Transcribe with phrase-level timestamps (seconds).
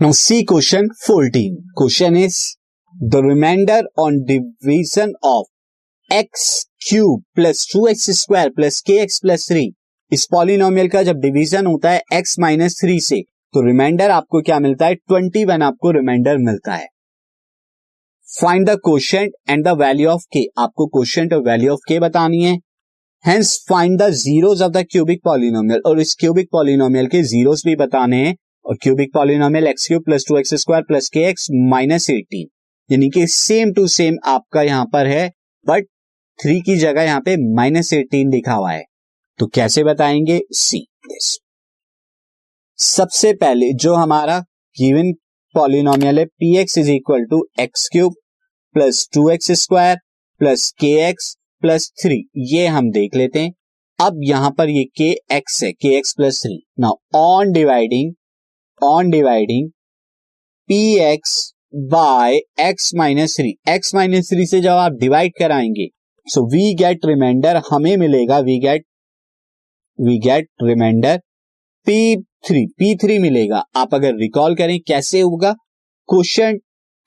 [0.00, 1.56] Now see question 14.
[1.76, 2.56] Question is,
[3.10, 5.46] the remainder on division of
[6.12, 9.72] x cube plus 2x square plus kx plus 3
[10.12, 13.20] इस polynomial का जब division होता है x minus three से
[13.54, 14.96] तो reminder आपको क्या मिलता है?
[15.12, 16.86] 21 आपको रिमाइंडर मिलता है।
[18.40, 22.42] Find the question and the value of k आपको क्वेश्चन और वैल्यू ऑफ़ के बतानी
[22.42, 22.58] है।
[23.26, 27.76] Hence find the zeros of the cubic polynomial और इस क्यूबिक पॉलिनोमियल के जीरोस भी
[27.76, 28.36] बताने हैं।
[28.68, 32.48] और cubic polynomial x cube plus two x square plus k x minus eighteen
[32.90, 35.28] यानी कि सेम टू सेम आपका यहाँ पर है
[35.66, 35.86] बट
[36.38, 38.82] थ्री की जगह यहाँ पे माइनस एटीन लिखा हुआ है।
[39.38, 40.40] तो कैसे बताएँगे?
[40.52, 41.38] सी दिस
[42.78, 44.38] सबसे पहले जो हमारा
[44.76, 45.12] गिवन
[45.54, 48.14] पॉलिनोमियल है p x is equal to x cube
[48.74, 49.96] plus two x square
[50.40, 52.22] plus k x plus three
[52.52, 53.52] ये हम देख लेते हैं।
[53.98, 58.14] अब यहाँ पर ये के एक्स है k x plus three now on dividing
[58.82, 59.70] on dividing
[60.68, 65.86] p x by x minus three x minus three से जब आप डिवाइड कराएँगे
[66.26, 68.84] सो वी गेट रिमाइंडर हमें मिलेगा we get
[69.98, 71.18] we get reminder
[71.86, 75.52] p three p three मिलेगा। आप अगर recall करें कैसे होगा?
[76.08, 76.58] क्वेश्चन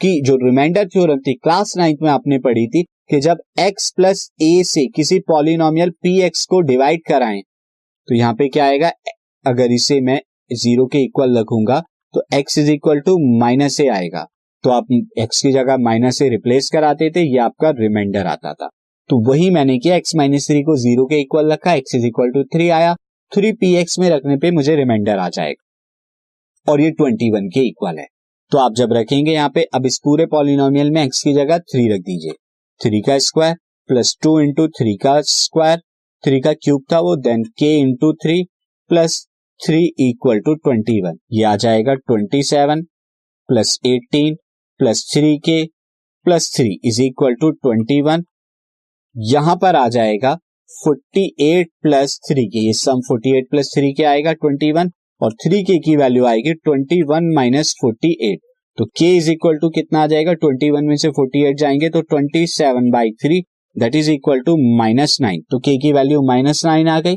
[0.00, 4.30] की जो रिमाइंडर थ्योरम थी क्लास नाइन्थ में आपने पढ़ी थी कि जब x प्लस
[4.42, 7.42] ए से किसी पॉलिनोमियल पी एक्स को डिवाइड कराएँ
[8.08, 8.92] तो यहाँ पे क्या आएगा?
[9.46, 10.20] अगर इसे मैं
[10.52, 11.82] ज़ीरो के इक्वल रखूँगा
[12.14, 14.26] तो x is equal to minus a आएगा।
[14.64, 14.86] तो आप
[15.18, 18.68] एक्स की जगह माइनस से रिप्लेस कराते थे, ये आपका रिमाइंडर आता था।
[19.10, 22.30] तो वही मैंने किया, x माइनस थ्री को ज़ीरो के इक्वल रखा, x is equal
[22.30, 22.94] to three आया
[23.32, 27.60] थ्री पी एक्स में रखने पे मुझे रिमाइंडर आ जाएगा। और ये ट्वेंटी वन के
[27.60, 28.06] इक्वल है।
[28.52, 31.88] तो आप जब रखेंगे यहाँ पे, अब इस पूरे पॉलिनोमियल में एक्स की जगह थ्री
[31.94, 32.32] रख दीजिए।
[32.80, 33.54] थ्री का square
[33.88, 35.78] plus two into three का स्क्वायर
[36.24, 38.42] थ्री का क्यूब था वो then k into three
[38.90, 39.26] plus
[39.60, 42.82] three equal to twenty one ये आ जाएगा twenty seven
[43.48, 44.34] plus eighteen
[44.80, 45.64] plus three k
[46.26, 48.24] plus three is equal to twenty one
[49.16, 50.34] यहाँ पर आ जाएगा
[50.70, 54.90] forty eight plus three k ये sum forty eight plus three k आएगा twenty one
[55.20, 58.40] और three k की वैल्यू आएगी twenty one minus forty eight
[58.78, 60.32] तो k is equal to कितना आ जाएगा?
[60.34, 63.40] ट्वेंटी वन में से फोर्टी एट जाएँगे तो twenty seven by three
[63.76, 67.16] that is equal to minus nine तो के की वैल्यू माइनस नाइन आ गई.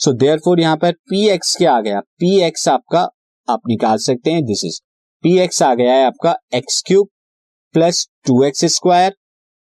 [0.00, 2.00] सो देयर फोर यहाँ पर पी एक्स क्या आ गया?
[2.00, 3.00] पी एक्स आपका,
[3.48, 4.80] आप निकाल सकते हैं दिस इज़
[5.24, 7.08] पी एक्स आ गया है आपका x cube
[7.74, 9.14] plus two x square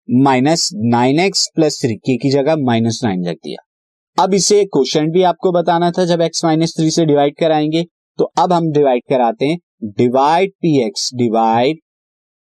[0.08, 5.10] minus nine x plus three k की जगह माइनस नाइन रख दिया। अब इसे क्वेश्चन
[5.10, 7.84] भी आपको बताना था, जब एक्स माइनस थ्री से डिवाइड कराएँगे
[8.18, 9.58] तो अब हम डिवाइड कराते हैं।
[9.98, 11.78] Divide p x divide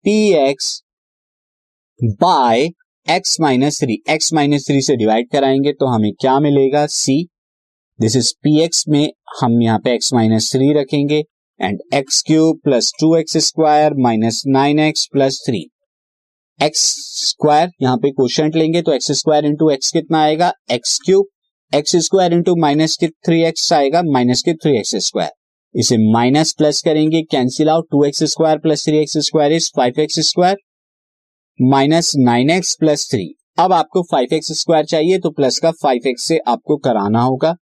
[0.05, 0.81] p x
[2.03, 2.69] by
[3.07, 6.87] x minus three x minus three से डिवाइड कराएँगे तो हमें क्या मिलेगा?
[6.87, 7.27] See
[7.99, 11.23] this is p x में हम यहाँ पे एक्स माइनस थ्री रखेंगे
[11.61, 15.61] and x cube plus two x square minus nine x plus three
[16.61, 16.83] x
[17.21, 20.53] square यहाँ पे क्वेश्चन लेंगे तो एक्स स्क्वायर इंटू एक्स कितना आएगा?
[20.73, 21.27] X cube
[21.73, 25.31] x square into minus k three x आएगा minus k three x square
[25.75, 30.01] इसे minus plus करेंगे cancel out two x square plus three x square is five
[30.01, 30.57] x square
[31.59, 36.09] minus nine x plus three अब आपको five x square चाहिए तो plus का five
[36.09, 37.57] x से आपको कराना होगा।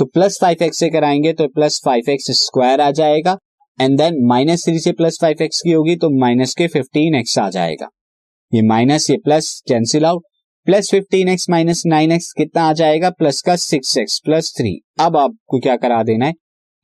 [0.00, 3.36] तो प्लस फाइव एक्स से कराएँगे तो प्लस फाइव एक्स स्क्वायर आ जाएगा
[3.78, 7.38] एंड देन माइनस थ्री से प्लस फाइव एक्स की होगी तो माइनस के फिफ्टीन एक्स
[7.38, 7.88] आ जाएगा।
[8.52, 10.22] ये माइनस ये plus cancel out
[10.66, 13.10] plus fifteen x minus nine x कितना आ जाएगा?
[13.10, 16.32] प्लस का सिक्स एक्स प्लस थ्री अब आपको क्या करा देना है?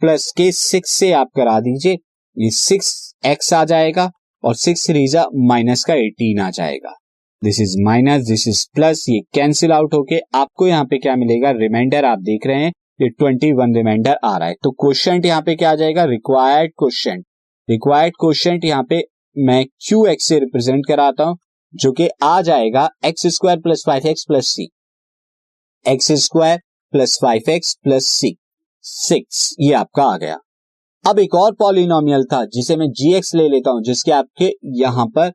[0.03, 1.93] प्लस के सिक्स से आप करा दीजिए,
[2.37, 2.95] ये सिक्स
[3.27, 4.11] एक्स आ जाएगा,
[4.45, 6.97] और सिक्स रीजा माइनस का एटीन आ जाएगा।
[7.43, 11.51] This is minus this is plus ये कैंसिल आउट होके आपको यहाँ पे क्या मिलेगा?
[11.59, 15.43] रिमाइंडर आप देख रहे हैं। ये ट्वेंटी वन रिमाइंडर आ रहा है। तो क्वेश्चन यहाँ
[15.43, 16.05] पे क्या आ जाएगा?
[16.05, 17.23] रिक्वायर्ड क्वेश्चन
[17.69, 19.03] रिक्वायर्ड क्वेश्चन यहाँ पे
[19.37, 21.37] मैं क्यू एक्स से रिप्रेजेंट कराता हूँ,
[21.75, 24.69] जो कि आ जाएगा x square plus five x plus c
[25.87, 26.61] x square
[26.93, 28.37] plus five x plus c
[28.85, 30.39] six ये आपका आ गया।
[31.05, 35.07] अब एक और पॉलिनोमियल था, जिसे मैं जी एक्स ले लेता हूँ, जिसके आपके यहाँ
[35.09, 35.33] पर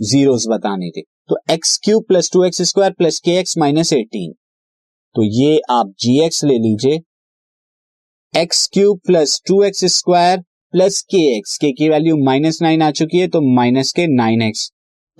[0.00, 4.32] जीरोस बताने थे। तो x cube plus two x square plus k x minus eighteen
[5.14, 7.00] तो ये आप जी एक्स ले लीजिए।
[8.34, 10.38] X cube plus two x square
[10.74, 14.42] plus k x k की वैल्यू माइनस नाइन आ चुकी है तो माइनस के नाइन
[14.42, 14.70] एक्स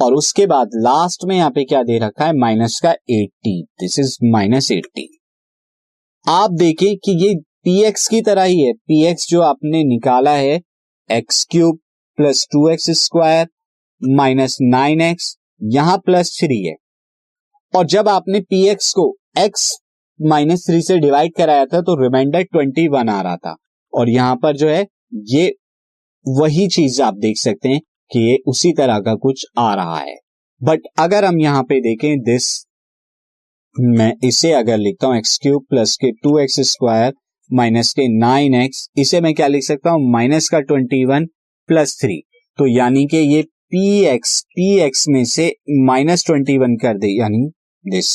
[0.01, 2.33] और उसके बाद लास्ट में यहाँ पे क्या दे रखा है?
[2.33, 5.09] माइनस का eighty this is minus eighty
[6.27, 7.35] आप देखिए कि ये
[7.65, 10.61] पी एक्स की तरह ही है। पी एक्स जो आपने निकाला है
[11.11, 11.79] x cube
[12.19, 13.49] plus two x square
[14.03, 15.37] minus nine x
[15.73, 16.75] यहाँ प्लस थ्री है।
[17.75, 19.71] और जब आपने पी एक्स को एक्स
[20.23, 23.57] माइनस थ्री से डिवाइड कराया था तो रिमाइंडर ट्वेंटी वन आ रहा था।
[23.93, 24.87] और यहाँ पर जो है,
[25.31, 25.53] ये
[26.27, 27.81] वही चीज़ आप देख सकते हैं
[28.11, 30.17] कि ये उसी तरह का कुछ आ रहा है।
[30.61, 32.49] बट अगर हम यहाँ पे देखें दिस
[33.77, 37.13] मैं इसे अगर लिखता हूँ x cube plus k two x square
[37.51, 40.11] minus k nine x इसे मैं क्या लिख सकता हूँ?
[40.13, 41.27] माइनस का ट्वेंटी वन
[41.69, 42.21] प्लस थ्री
[42.59, 45.49] तो यानी कि ये पी एक्स पी एक्स में से
[45.85, 47.47] माइनस ट्वेंटी वन कर दे, यानी
[47.85, 48.09] दिस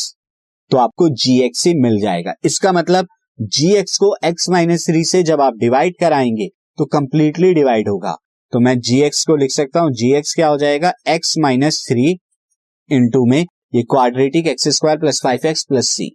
[0.72, 3.08] तो आपको जी एक्स ही मिल जाएगा। इसका मतलब
[3.40, 6.48] जी एक्स को एक्स माइनस थ्री से जब आप डिवाइड कराएँगे
[6.78, 8.16] तो कंप्लीटली डिवाइड होगा।
[8.54, 10.92] तो मैं जी एक्स को लिख सकता हूँ। जी एक्स क्या हो जाएगा?
[11.08, 12.12] एक्स माइनस थ्री
[12.90, 13.40] इंटू में
[13.76, 16.10] ये quadratic x square plus five x plus c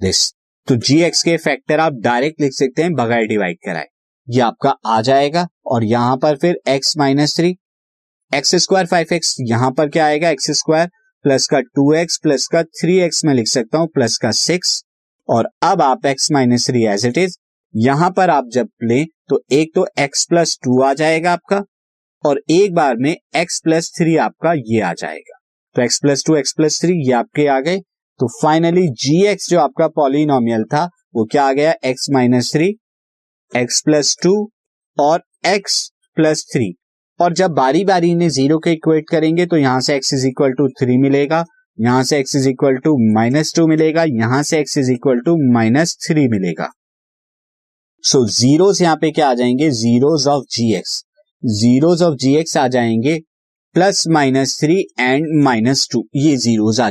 [0.00, 0.30] this
[0.68, 3.86] तो जी एक्स के फैक्टर आप डायरेक्ट लिख सकते हैं, बगैर डिवाइड कराए।
[4.28, 7.54] ये आपका आ जाएगा और यहाँ पर फिर x minus three
[8.32, 10.30] x square five x यहाँ पर क्या आएगा?
[10.30, 10.88] एक्स स्क्वायर
[11.24, 14.82] प्लस का टू एक्स प्लस का थ्री एक्स में लिख सकता हूँ, प्लस का सिक्स।
[15.28, 17.36] और अब आप x minus three as it is
[17.74, 21.62] यहाँ पर आप जब लें तो एक तो एक्स प्लस टू आ जाएगा आपका,
[22.24, 25.38] और एक बार में एक्स प्लस थ्री आपका ये आ जाएगा।
[25.76, 27.78] तो x plus two x plus three ये आपके आ गए।
[28.20, 31.74] तो फाइनली जी एक्स जो आपका पॉलिनोमियल था, वो क्या आ गया?
[31.84, 32.74] X minus three
[33.52, 34.34] x plus two
[34.98, 36.74] और एक्स प्लस थ्री
[37.20, 40.52] और जब बारी बारी इन्हें ज़ीरो के इक्वेट करेंगे तो यहाँ से x is equal
[40.52, 41.44] to three मिलेगा,
[41.78, 45.36] यहाँ से x is equal to minus two मिलेगा, यहाँ से x is equal to
[45.52, 46.70] minus three मिलेगा।
[48.04, 49.70] सो जीरोस यहाँ पे क्या आ जाएँगे?
[49.72, 51.02] Zeros of g x
[51.42, 53.18] zeros of g x आ जाएँगे
[53.74, 56.90] plus minus three and minus two ये जीरोस आ